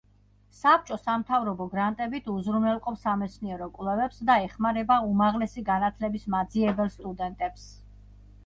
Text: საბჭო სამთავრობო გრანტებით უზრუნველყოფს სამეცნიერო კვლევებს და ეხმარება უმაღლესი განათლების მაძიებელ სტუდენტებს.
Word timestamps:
საბჭო 0.59 0.95
სამთავრობო 1.01 1.67
გრანტებით 1.73 2.29
უზრუნველყოფს 2.35 3.03
სამეცნიერო 3.07 3.67
კვლევებს 3.77 4.23
და 4.31 4.39
ეხმარება 4.49 4.99
უმაღლესი 5.11 5.65
განათლების 5.69 6.27
მაძიებელ 6.37 6.91
სტუდენტებს. 6.97 7.69